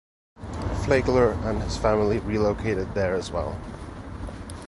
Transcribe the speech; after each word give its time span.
Flagler 0.83 1.33
and 1.43 1.61
his 1.61 1.77
family 1.77 2.17
relocated 2.17 2.95
there 2.95 3.13
as 3.13 3.29
well. 3.31 3.55